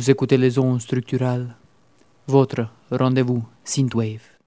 Vous 0.00 0.10
écoutez 0.10 0.38
les 0.38 0.58
ondes 0.58 0.80
structurales. 0.80 1.56
Votre 2.26 2.68
rendez-vous 2.90 3.44
Synthwave. 3.64 4.39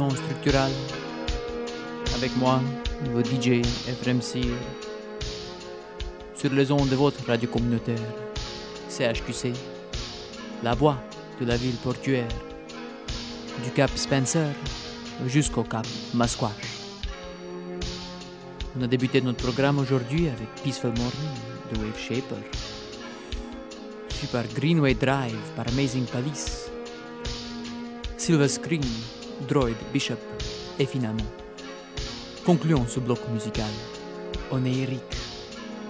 Ondes 0.00 0.16
structurales 0.16 0.72
avec 2.14 2.34
moi, 2.36 2.60
votre 3.12 3.28
DJ 3.28 3.62
FMC, 3.62 4.42
sur 6.34 6.50
les 6.52 6.70
ondes 6.70 6.88
de 6.88 6.96
votre 6.96 7.26
radio 7.26 7.48
communautaire, 7.48 7.98
CHQC, 8.88 9.52
la 10.62 10.74
voix 10.74 10.96
de 11.40 11.46
la 11.46 11.56
ville 11.56 11.76
portuaire, 11.76 12.28
du 13.64 13.70
Cap 13.70 13.90
Spencer 13.94 14.48
jusqu'au 15.26 15.62
Cap 15.62 15.86
Masquash. 16.14 16.50
On 18.78 18.82
a 18.82 18.86
débuté 18.86 19.20
notre 19.20 19.42
programme 19.42 19.78
aujourd'hui 19.78 20.28
avec 20.28 20.48
Peaceful 20.62 20.92
Morning 20.96 21.36
de 21.72 21.78
Wave 21.78 21.98
Shaper, 21.98 22.38
suivi 24.08 24.32
par 24.32 24.44
Greenway 24.54 24.94
Drive 24.94 25.38
par 25.54 25.68
Amazing 25.68 26.06
Palace, 26.06 26.70
Silver 28.16 28.48
Screen, 28.48 28.84
Droid, 29.48 29.76
Bishop 29.92 30.18
et 30.78 30.86
finalement, 30.86 31.30
concluons 32.44 32.86
ce 32.86 33.00
bloc 33.00 33.18
musical, 33.32 33.70
Onirique 34.50 35.16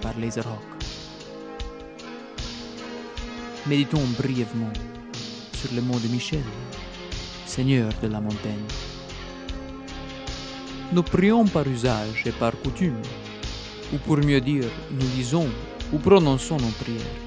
par 0.01 0.13
Laserhawk. 0.19 0.59
Méditons 3.67 4.05
brièvement 4.17 4.73
sur 5.53 5.73
le 5.73 5.81
mot 5.81 5.99
de 5.99 6.07
Michel, 6.07 6.43
Seigneur 7.45 7.91
de 8.01 8.07
la 8.07 8.19
montagne. 8.19 8.67
Nous 10.91 11.03
prions 11.03 11.45
par 11.45 11.67
usage 11.67 12.23
et 12.25 12.31
par 12.31 12.53
coutume, 12.61 13.01
ou 13.93 13.97
pour 13.97 14.17
mieux 14.17 14.41
dire, 14.41 14.69
nous 14.91 15.07
lisons 15.15 15.47
ou 15.91 15.97
prononçons 15.97 16.57
nos 16.57 16.73
prières. 16.83 17.19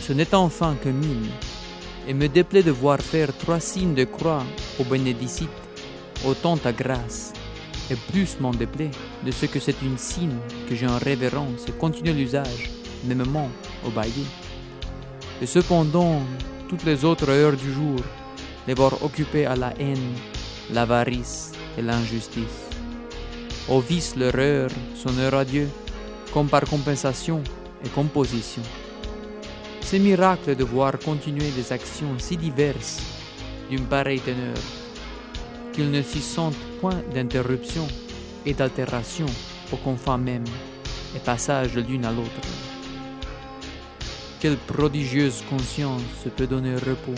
Ce 0.00 0.12
n'est 0.12 0.34
enfin 0.34 0.76
que 0.82 0.88
mine, 0.88 1.30
et 2.08 2.14
me 2.14 2.28
déplaît 2.28 2.62
de 2.62 2.70
voir 2.70 3.00
faire 3.00 3.36
trois 3.36 3.60
signes 3.60 3.94
de 3.94 4.04
croix 4.04 4.44
au 4.80 4.84
bénédicite, 4.84 5.48
autant 6.26 6.56
ta 6.56 6.72
grâce, 6.72 7.32
et 7.90 7.96
plus 8.10 8.38
m'en 8.40 8.52
déplaît 8.52 8.90
de 9.24 9.30
ce 9.30 9.46
que 9.46 9.60
c'est 9.60 9.82
une 9.82 9.98
signe 9.98 10.38
que 10.68 10.74
j'ai 10.74 10.86
en 10.86 10.98
révérence 10.98 11.66
et 11.68 11.72
continue 11.72 12.12
l'usage, 12.12 12.70
mêmement 13.04 13.48
au 13.86 13.90
bailli. 13.90 14.26
Et 15.42 15.46
cependant, 15.46 16.20
toutes 16.68 16.84
les 16.84 17.04
autres 17.04 17.28
heures 17.28 17.56
du 17.56 17.72
jour, 17.72 18.00
les 18.66 18.74
voir 18.74 19.02
occupées 19.02 19.46
à 19.46 19.56
la 19.56 19.72
haine, 19.78 20.14
l'avarice 20.72 21.52
et 21.76 21.82
l'injustice. 21.82 22.68
Au 23.68 23.80
vice 23.80 24.14
leur 24.16 24.36
heure, 24.36 24.70
son 24.94 25.18
heure 25.18 25.34
à 25.34 25.44
Dieu, 25.44 25.68
comme 26.32 26.48
par 26.48 26.64
compensation 26.64 27.42
et 27.84 27.88
composition. 27.88 28.62
C'est 29.80 29.98
miracle 29.98 30.54
de 30.54 30.64
voir 30.64 30.98
continuer 30.98 31.50
des 31.50 31.72
actions 31.72 32.18
si 32.18 32.36
diverses 32.36 33.19
d'une 33.70 33.86
pareille 33.86 34.20
teneur, 34.20 34.56
qu'ils 35.72 35.90
ne 35.90 36.02
s'y 36.02 36.20
sentent 36.20 36.56
point 36.80 37.02
d'interruption 37.14 37.86
et 38.44 38.52
d'altération 38.52 39.26
au 39.72 39.76
confins 39.76 40.18
même 40.18 40.44
et 41.14 41.20
passage 41.20 41.74
de 41.74 41.80
l'une 41.80 42.04
à 42.04 42.10
l'autre. 42.10 42.48
Quelle 44.40 44.56
prodigieuse 44.56 45.42
conscience 45.48 46.02
peut 46.36 46.46
donner 46.46 46.74
repos, 46.74 47.14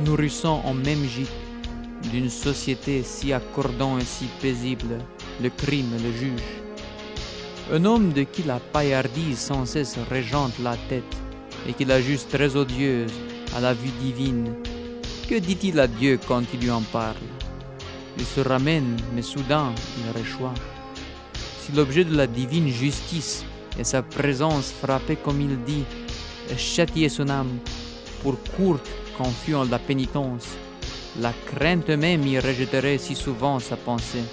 nourrissant 0.00 0.62
en 0.64 0.74
même 0.74 1.04
gîte 1.04 1.30
d'une 2.12 2.30
société 2.30 3.02
si 3.02 3.32
accordant 3.32 3.98
et 3.98 4.04
si 4.04 4.26
paisible 4.40 4.98
le 5.42 5.50
crime 5.50 5.92
le 6.02 6.12
juge. 6.12 6.42
Un 7.72 7.84
homme 7.84 8.12
de 8.12 8.24
qui 8.24 8.42
la 8.42 8.58
paillardise 8.58 9.38
sans 9.38 9.64
cesse 9.64 9.96
régente 10.10 10.58
la 10.62 10.76
tête 10.88 11.16
et 11.68 11.72
qui 11.72 11.84
la 11.84 12.00
juge 12.00 12.26
très 12.28 12.56
odieuse 12.56 13.12
à 13.56 13.60
la 13.60 13.74
vue 13.74 13.92
divine. 14.00 14.54
Que 15.30 15.36
dit-il 15.36 15.78
à 15.78 15.86
Dieu 15.86 16.18
quand 16.26 16.42
il 16.52 16.58
lui 16.58 16.72
en 16.72 16.80
parle? 16.80 17.14
Il 18.18 18.24
se 18.24 18.40
ramène, 18.40 18.96
mais 19.14 19.22
soudain 19.22 19.72
il 19.98 20.10
réchoit. 20.10 20.54
Si 21.60 21.70
l'objet 21.70 22.04
de 22.04 22.16
la 22.16 22.26
divine 22.26 22.66
justice 22.66 23.44
est 23.78 23.84
sa 23.84 24.02
présence 24.02 24.72
frappée 24.72 25.14
comme 25.14 25.40
il 25.40 25.62
dit, 25.62 25.84
et 26.50 26.58
châtier 26.58 27.08
son 27.08 27.28
âme 27.28 27.60
pour 28.24 28.42
courte 28.56 28.88
qu'en 29.16 29.30
fût 29.30 29.54
la 29.70 29.78
pénitence, 29.78 30.48
la 31.20 31.32
crainte 31.46 31.90
même 31.90 32.26
y 32.26 32.40
rejetterait 32.40 32.98
si 32.98 33.14
souvent 33.14 33.60
sa 33.60 33.76
pensée, 33.76 34.24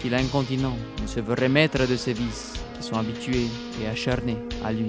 qu'il 0.00 0.14
incontinent 0.14 0.78
ne 1.02 1.06
se 1.06 1.20
veut 1.20 1.36
remettre 1.38 1.86
de 1.86 1.96
ses 1.96 2.14
vices 2.14 2.54
qui 2.80 2.86
sont 2.88 2.96
habitués 2.96 3.48
et 3.82 3.88
acharnés 3.88 4.38
à 4.64 4.72
lui. 4.72 4.88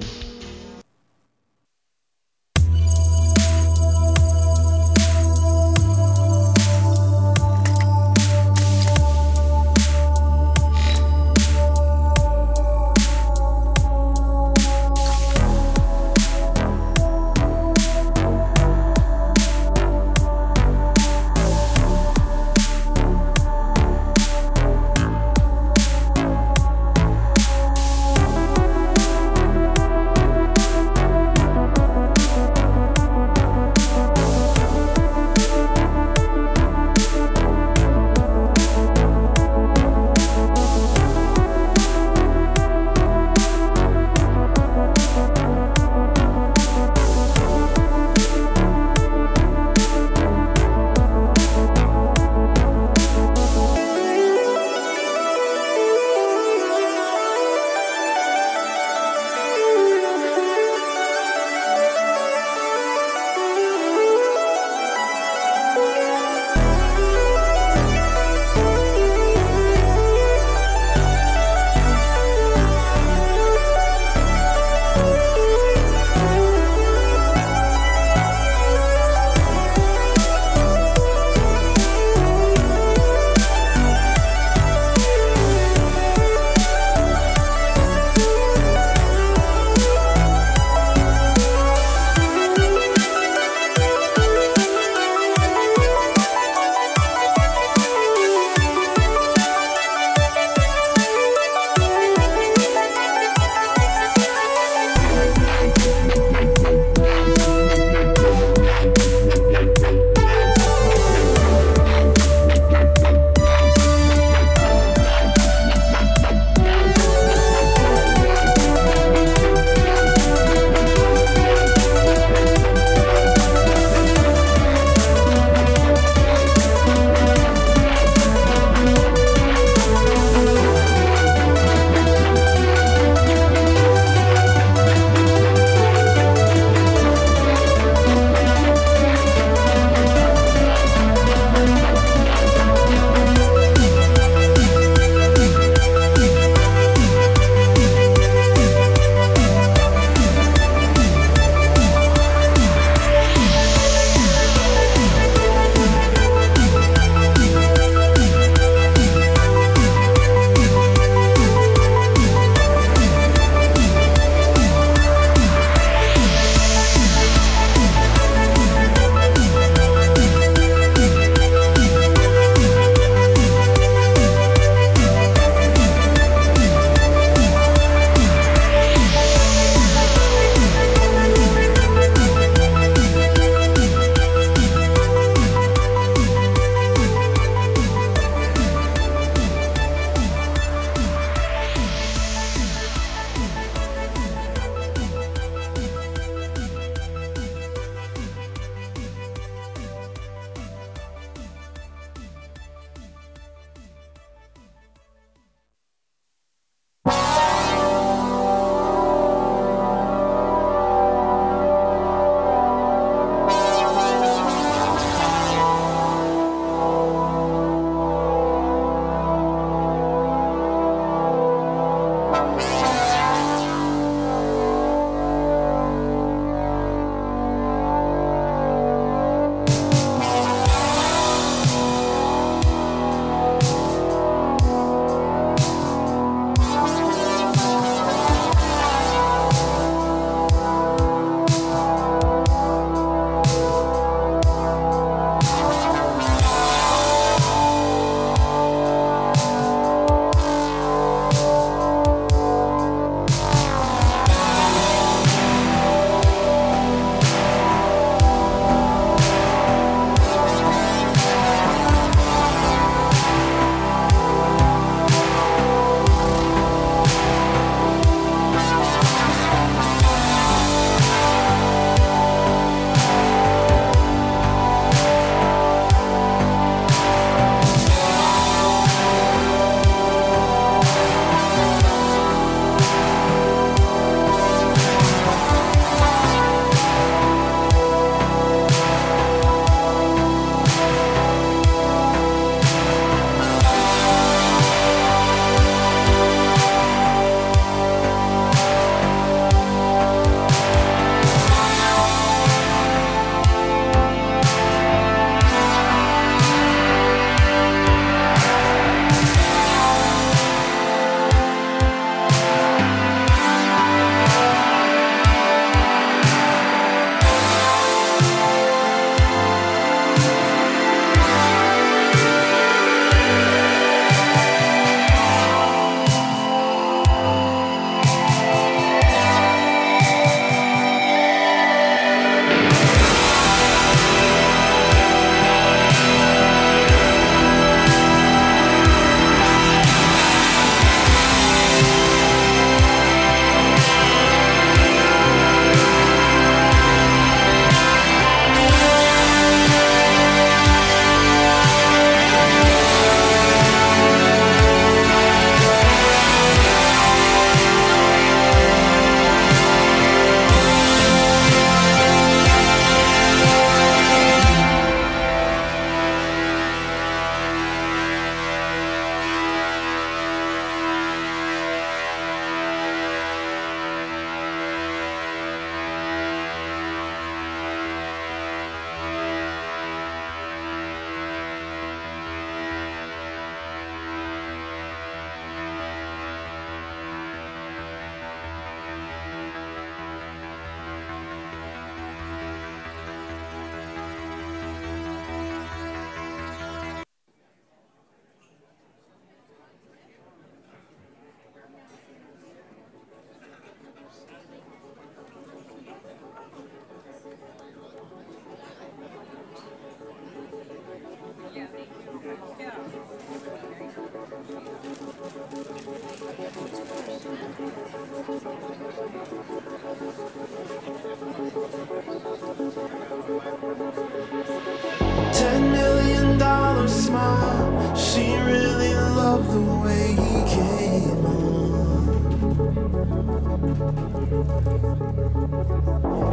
Ten 425.32 425.70
million 425.70 426.38
dollar 426.38 426.88
smile. 426.88 427.94
She 427.94 428.36
really 428.38 428.94
loved 428.94 429.50
the 429.52 429.60
way 429.84 430.16
he 430.24 430.42
came 430.56 431.26
on. 431.26 432.34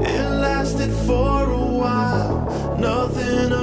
It 0.04 0.30
lasted 0.46 0.92
for 1.06 1.44
a 1.52 1.66
while. 1.82 2.78
Nothing. 2.80 3.61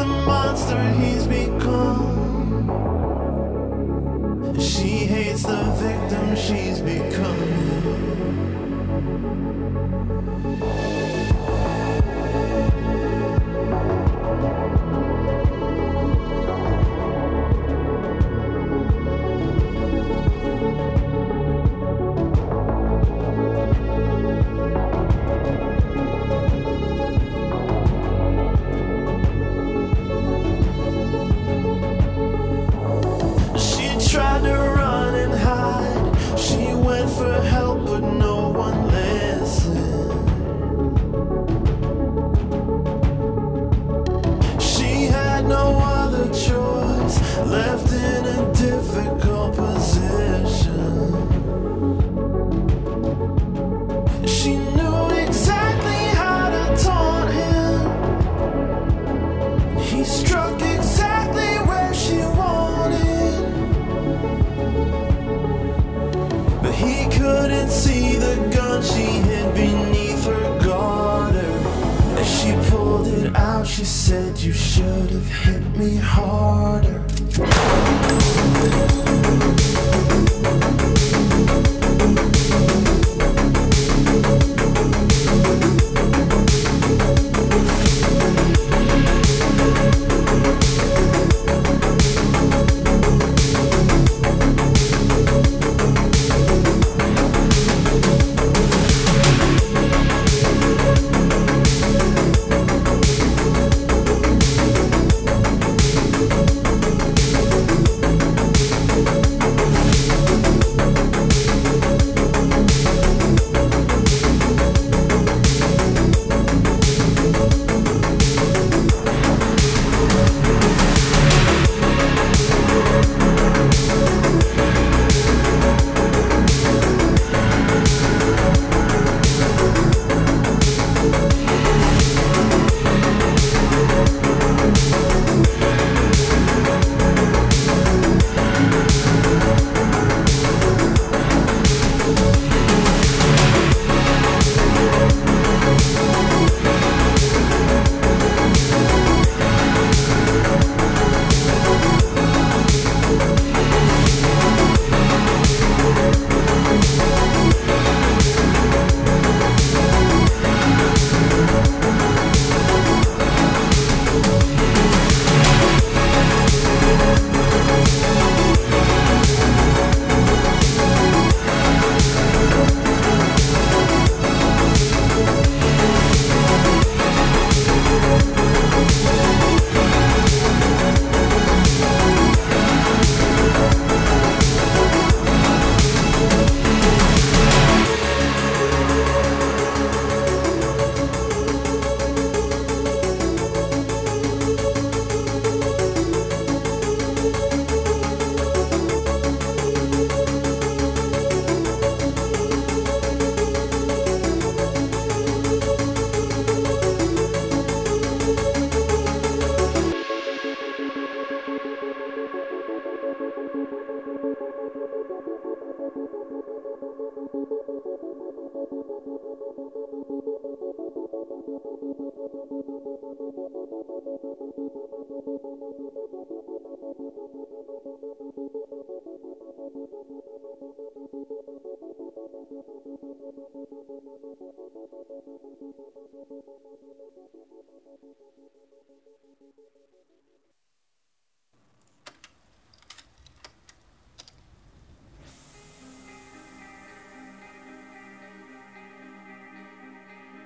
the 0.00 0.06
mind. 0.24 0.39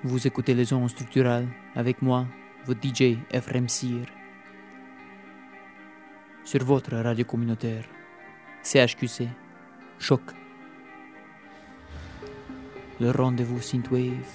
Vous 0.06 0.26
écoutez 0.26 0.52
les 0.52 0.70
ondes 0.74 0.90
structurales 0.90 1.48
avec 1.74 2.02
moi, 2.02 2.26
votre 2.66 2.78
DJ 2.86 3.16
Ephraim 3.30 3.68
Sir. 3.68 4.04
Sur 6.44 6.62
votre 6.62 6.94
radio 6.94 7.24
communautaire, 7.24 7.86
CHQC, 8.62 9.28
Choc. 9.98 10.20
Le 13.00 13.12
rendez-vous 13.12 13.62
Synthwave. 13.62 14.28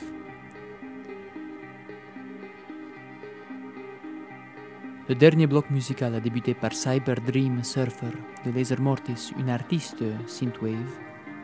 Le 5.07 5.13
dernier 5.13 5.45
bloc 5.45 5.69
musical 5.69 6.15
a 6.15 6.19
débuté 6.19 6.55
par 6.55 6.73
Cyber 6.73 7.21
Dream 7.21 7.63
Surfer 7.63 8.17
de 8.43 8.49
Laser 8.49 8.81
Mortis, 8.81 9.33
une 9.37 9.51
artiste 9.51 10.03
synthwave 10.25 10.97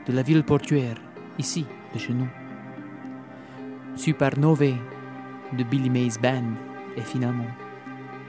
de 0.07 0.13
la 0.13 0.23
ville 0.23 0.43
portuaire, 0.43 0.99
ici, 1.37 1.67
de 1.93 1.99
chez 1.99 2.13
nous. 2.13 2.44
Supernové 3.95 4.75
de 5.53 5.63
Billy 5.63 5.89
Mays 5.89 6.19
Band 6.21 6.55
et 6.97 7.01
finalement 7.01 7.47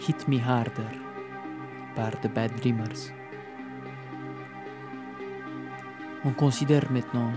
Hit 0.01 0.29
Me 0.29 0.39
Harder 0.41 0.95
par 1.97 2.13
The 2.21 2.33
Bad 2.33 2.55
Dreamers. 2.61 3.13
On 6.25 6.31
considère 6.31 6.91
maintenant 6.93 7.33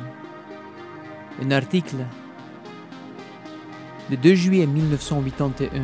un 1.42 1.52
article 1.52 1.98
de 4.12 4.16
2 4.16 4.36
juillet 4.36 4.68
1981 4.68 5.84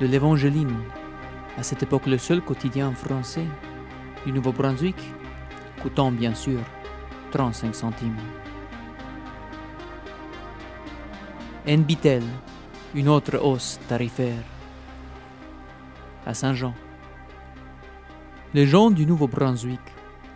de 0.00 0.06
l'Évangéline, 0.06 0.76
à 1.58 1.64
cette 1.64 1.82
époque 1.82 2.06
le 2.06 2.16
seul 2.16 2.40
quotidien 2.42 2.92
français 2.92 3.46
du 4.24 4.32
Nouveau-Brunswick, 4.32 4.96
coûtant 5.82 6.12
bien 6.12 6.34
sûr 6.34 6.60
35 7.32 7.74
centimes. 7.74 8.16
NBTEL, 11.66 12.22
une 12.94 13.08
autre 13.10 13.36
hausse 13.36 13.78
tarifaire. 13.86 14.42
À 16.24 16.32
Saint-Jean. 16.32 16.72
Les 18.54 18.66
gens 18.66 18.90
du 18.90 19.04
Nouveau-Brunswick 19.04 19.80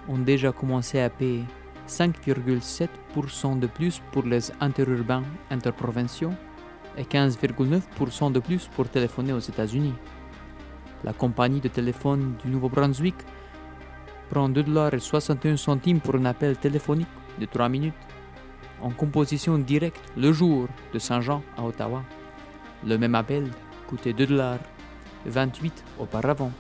ont 0.07 0.19
déjà 0.19 0.53
commencé 0.53 1.01
à 1.01 1.09
payer 1.09 1.45
5,7% 1.89 3.59
de 3.59 3.67
plus 3.67 4.03
pour 4.13 4.25
les 4.25 4.53
interurbains 4.61 5.23
interprovinciaux 5.51 6.33
et 6.99 7.05
15,9% 7.05 8.31
de 8.31 8.41
plus 8.41 8.69
pour 8.77 8.87
téléphoner 8.91 9.33
aux 9.33 9.39
États-Unis. 9.39 9.95
La 11.05 11.15
compagnie 11.15 11.61
de 11.61 11.69
téléphone 11.69 12.35
du 12.45 12.51
Nouveau-Brunswick 12.51 13.17
prend 14.29 14.51
2,61 14.51 15.57
centimes 15.57 16.01
pour 16.01 16.17
un 16.17 16.27
appel 16.27 16.59
téléphonique 16.59 17.09
de 17.41 17.47
3 17.47 17.71
minutes 17.71 17.95
en 18.85 18.91
composition 18.91 19.59
directe 19.59 20.13
le 20.17 20.31
jour 20.33 20.69
de 20.93 20.99
Saint-Jean 20.99 21.43
à 21.57 21.65
Ottawa. 21.65 22.03
Le 22.87 22.99
même 22.99 23.15
appel 23.15 23.51
coûtait 23.89 24.13
2 24.13 24.27
dollars 24.27 24.59
28 25.27 25.85
auparavant. 25.99 26.53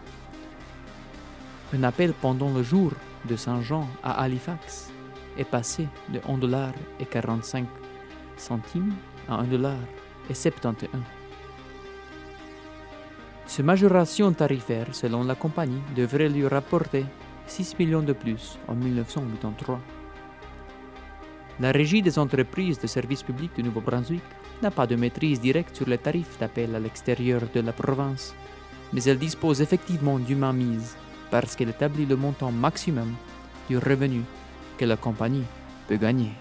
Un 1.74 1.82
appel 1.82 2.14
pendant 2.14 2.50
le 2.50 2.62
jour 2.62 2.92
de 3.26 3.36
Saint-Jean 3.36 3.86
à 4.02 4.22
Halifax 4.22 4.90
est 5.36 5.44
passé 5.44 5.86
de 6.08 6.20
1 6.26 6.38
dollar 6.38 6.72
et 6.98 7.04
45 7.04 7.66
centimes 8.38 8.94
à 9.28 9.34
1 9.36 9.44
dollar 9.44 9.76
et 10.30 10.34
71. 10.34 10.88
Cette 13.46 13.66
majoration 13.66 14.32
tarifaire, 14.32 14.94
selon 14.94 15.24
la 15.24 15.34
compagnie, 15.34 15.82
devrait 15.94 16.30
lui 16.30 16.46
rapporter 16.48 17.04
6 17.46 17.78
millions 17.78 18.02
de 18.02 18.14
plus 18.14 18.58
en 18.66 18.74
1983. 18.74 19.78
La 21.60 21.70
Régie 21.70 22.02
des 22.02 22.18
entreprises 22.18 22.80
de 22.80 22.88
services 22.88 23.22
publics 23.22 23.54
du 23.54 23.62
Nouveau-Brunswick 23.62 24.24
n'a 24.60 24.72
pas 24.72 24.88
de 24.88 24.96
maîtrise 24.96 25.40
directe 25.40 25.76
sur 25.76 25.88
les 25.88 25.98
tarifs 25.98 26.36
d'appel 26.40 26.74
à 26.74 26.80
l'extérieur 26.80 27.42
de 27.54 27.60
la 27.60 27.72
province, 27.72 28.34
mais 28.92 29.04
elle 29.04 29.18
dispose 29.18 29.60
effectivement 29.62 30.18
d'une 30.18 30.38
mainmise 30.38 30.96
parce 31.30 31.54
qu'elle 31.54 31.68
établit 31.68 32.06
le 32.06 32.16
montant 32.16 32.50
maximum 32.50 33.14
du 33.68 33.78
revenu 33.78 34.22
que 34.78 34.84
la 34.84 34.96
compagnie 34.96 35.44
peut 35.86 35.96
gagner. 35.96 36.32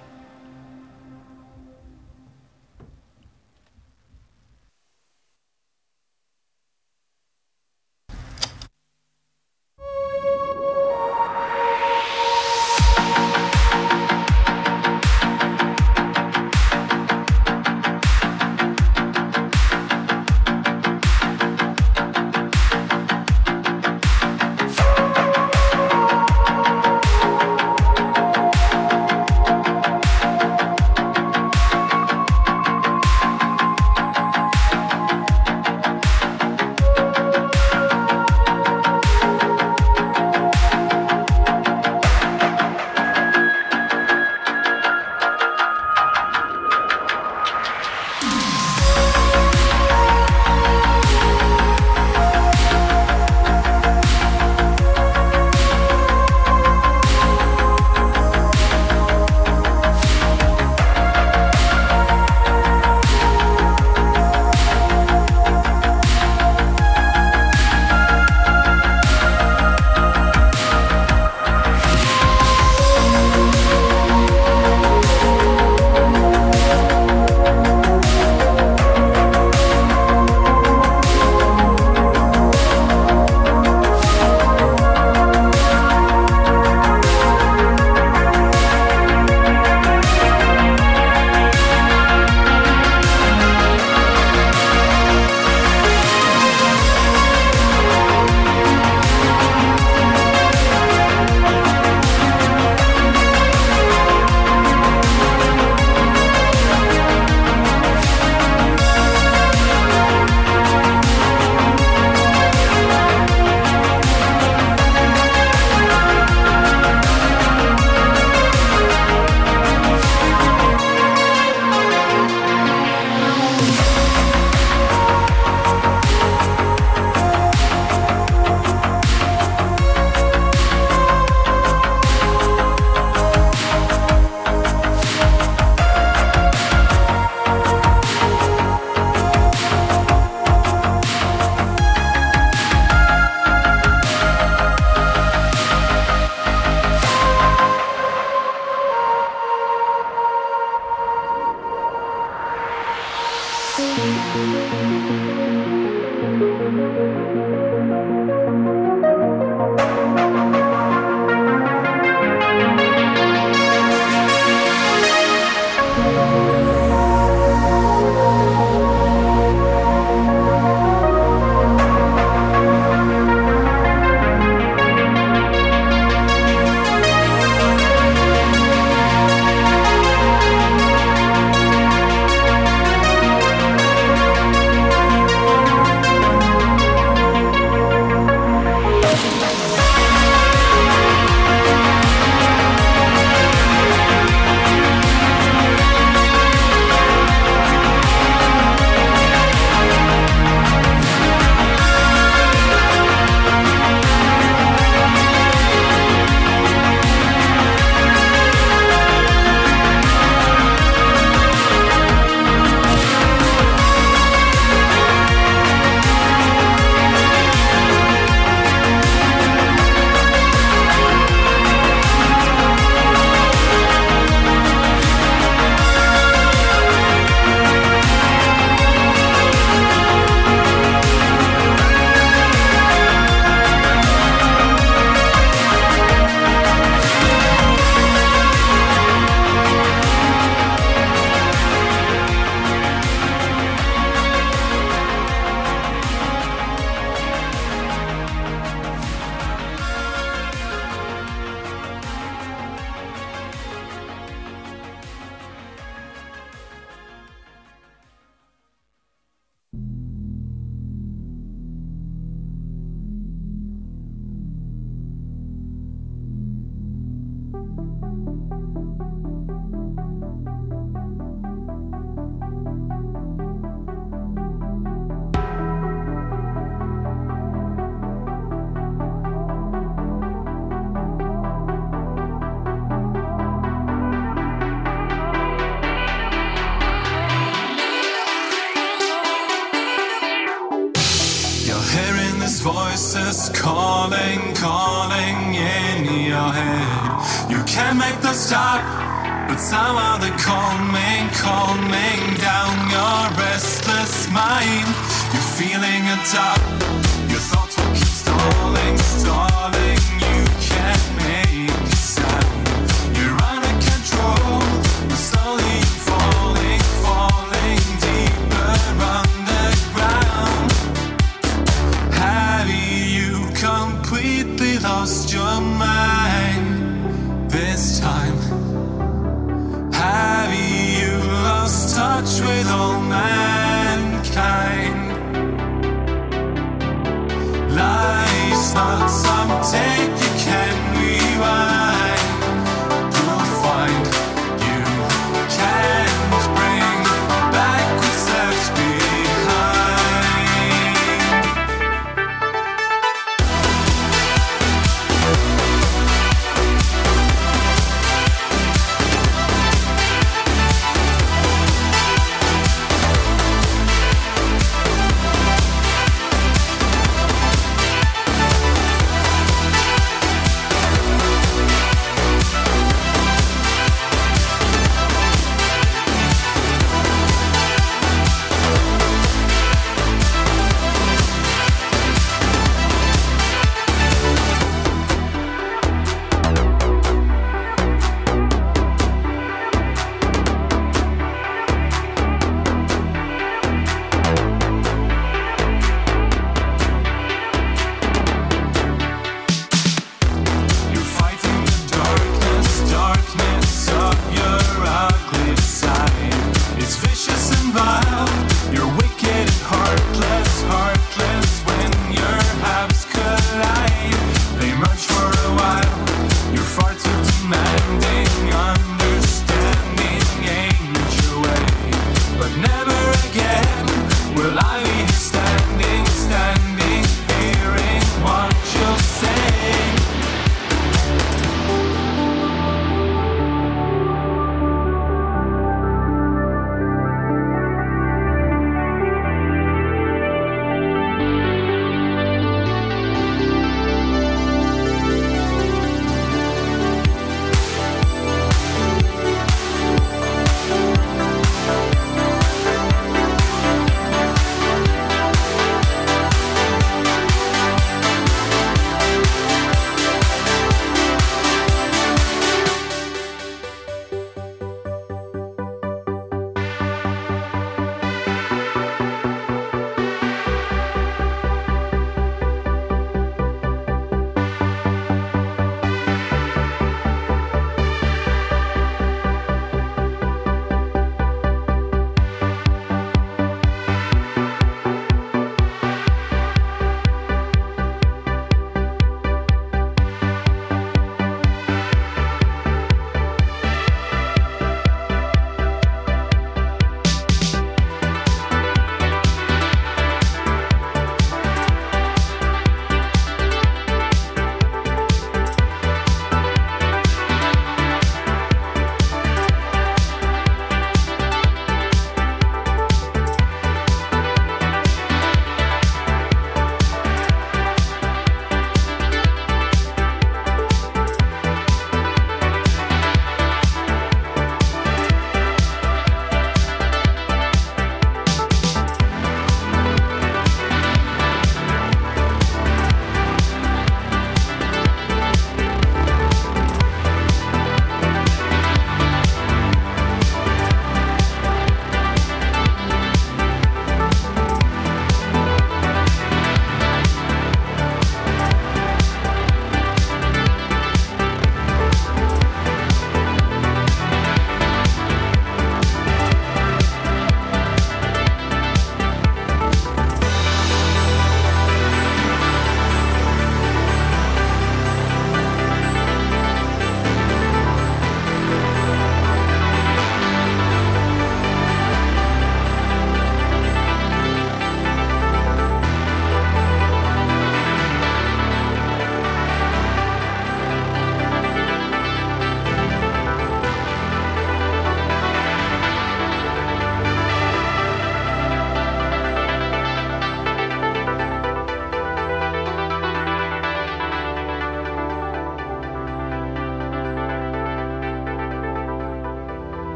stars. 338.73 339.22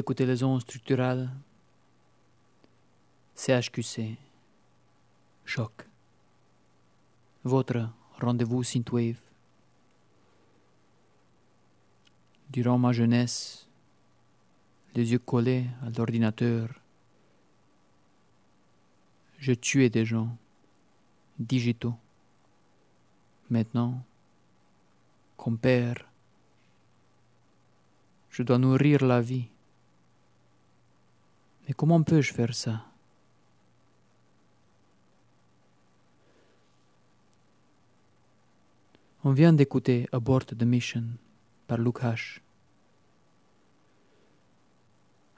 Écoutez 0.00 0.24
les 0.24 0.42
ondes 0.42 0.62
structurales 0.62 1.28
CHQC 3.34 4.16
Choc 5.44 5.86
Votre 7.44 7.90
rendez-vous 8.18 8.62
synthwave 8.62 9.20
Durant 12.48 12.78
ma 12.78 12.92
jeunesse, 12.92 13.68
les 14.94 15.12
yeux 15.12 15.18
collés 15.18 15.66
à 15.82 15.90
l'ordinateur, 15.90 16.70
je 19.38 19.52
tuais 19.52 19.90
des 19.90 20.06
gens 20.06 20.34
digitaux. 21.38 21.98
Maintenant, 23.50 24.02
comme 25.36 25.58
père, 25.58 26.08
je 28.30 28.42
dois 28.42 28.56
nourrir 28.56 29.04
la 29.04 29.20
vie. 29.20 29.50
Mais 31.70 31.74
comment 31.74 32.02
peux-je 32.02 32.34
faire 32.34 32.52
ça? 32.52 32.84
On 39.22 39.30
vient 39.30 39.52
d'écouter 39.52 40.08
Abort 40.10 40.46
the 40.46 40.64
Mission 40.64 41.04
par 41.68 41.78
Luke. 41.78 42.02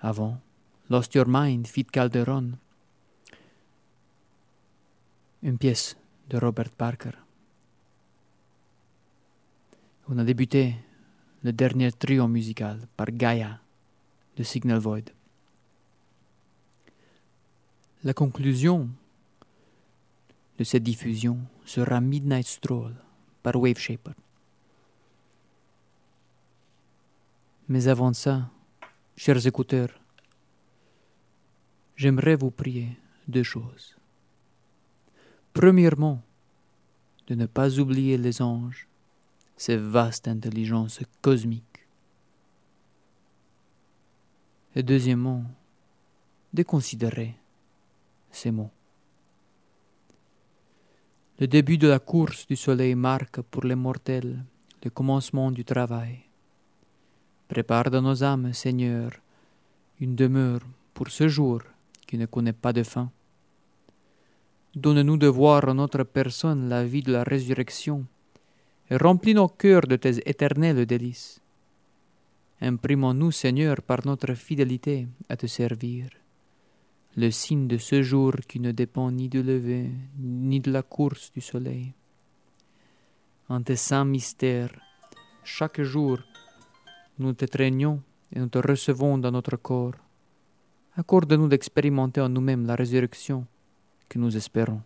Avant, 0.01 0.41
Lost 0.89 1.15
Your 1.15 1.27
Mind, 1.29 1.67
Fit 1.67 1.85
Calderon. 1.85 2.53
Une 5.43 5.59
pièce 5.59 5.99
de 6.31 6.39
Robert 6.39 6.71
Parker. 6.71 7.11
On 10.09 10.17
a 10.17 10.25
débuté 10.25 10.77
le 11.43 11.53
dernier 11.53 11.93
trio 11.93 12.27
musical 12.27 12.89
par 12.97 13.09
Gaia 13.11 13.61
de 14.39 14.43
Signal 14.43 14.79
Void. 14.79 15.13
La 18.05 18.15
conclusion 18.15 18.89
de 20.59 20.65
cette 20.65 20.83
diffusion 20.83 21.39
sera 21.65 22.01
Midnight 22.01 22.49
Stroll 22.49 22.97
par 23.45 23.55
Wave 23.55 23.79
Shaper. 23.79 24.15
Mais 27.69 27.87
avant 27.87 28.13
ça, 28.13 28.51
chers 29.17 29.47
écouteurs, 29.47 30.01
j'aimerais 31.95 32.35
vous 32.35 32.51
prier 32.51 32.99
deux 33.29 33.45
choses. 33.45 33.97
Premièrement, 35.53 36.21
de 37.29 37.37
ne 37.37 37.47
pas 37.47 37.79
oublier 37.79 38.19
les 38.19 38.43
anges, 38.43 38.89
ces 39.57 39.77
vastes 39.77 40.27
intelligences 40.27 40.99
cosmiques. 41.21 41.87
Et 44.75 44.83
deuxièmement, 44.83 45.45
de 46.53 46.65
considérer 46.65 47.37
ces 48.33 48.51
mots. 48.51 48.71
Le 51.39 51.47
début 51.47 51.79
de 51.79 51.89
la 51.89 51.99
course 51.99 52.47
du 52.47 52.57
soleil 52.57 52.95
marque 52.95 53.41
pour 53.43 53.65
les 53.65 53.75
mortels 53.75 54.45
le 54.85 54.91
commencement 54.91 55.51
du 55.51 55.65
travail. 55.65 56.21
Prépare 57.49 57.91
dans 57.91 58.03
nos 58.03 58.25
âmes, 58.25 58.53
Seigneur, 58.53 59.13
une 60.01 60.17
demeure 60.17 60.63
pour 60.95 61.09
ce 61.09 61.29
jour 61.29 61.63
qui 62.07 62.19
ne 62.19 62.27
connaît 62.27 62.53
pas 62.53 62.73
de 62.73 62.83
fin. 62.83 63.11
Donne-nous 64.75 65.19
de 65.19 65.27
voir 65.27 65.69
en 65.69 65.75
notre 65.75 66.03
personne 66.03 66.69
la 66.69 66.85
vie 66.85 67.03
de 67.03 67.13
la 67.13 67.23
résurrection 67.23 68.05
et 68.91 68.97
remplis 68.97 69.35
nos 69.35 69.49
cœurs 69.49 69.87
de 69.87 69.97
tes 69.97 70.19
éternels 70.29 70.87
délices. 70.87 71.41
Imprimons-nous, 72.61 73.33
Seigneur, 73.33 73.83
par 73.83 74.07
notre 74.07 74.35
fidélité 74.35 75.09
à 75.29 75.37
te 75.37 75.47
servir 75.47 76.09
le 77.17 77.31
signe 77.31 77.67
de 77.67 77.79
ce 77.79 78.03
jour 78.03 78.33
qui 78.49 78.59
ne 78.59 78.73
dépend 78.73 79.11
ni 79.11 79.29
du 79.29 79.43
lever, 79.43 79.91
ni 80.19 80.61
de 80.61 80.71
la 80.71 80.83
course 80.83 81.31
du 81.33 81.41
soleil. 81.41 81.93
En 83.49 83.63
tes 83.63 83.77
saints 83.77 84.07
mystères, 84.07 84.73
chaque 85.45 85.83
jour, 85.83 86.19
nous 87.19 87.35
te 87.35 87.45
traignons 87.45 88.01
et 88.33 88.39
nous 88.39 88.49
te 88.49 88.59
recevons 88.59 89.19
dans 89.19 89.31
notre 89.31 89.57
corps. 89.57 89.95
Accorde-nous 90.97 91.49
d'expérimenter 91.49 92.21
en 92.21 92.29
nous-mêmes 92.29 92.67
la 92.67 92.77
résurrection 92.77 93.47
que 94.09 94.19
nous 94.19 94.37
espérons. 94.37 94.81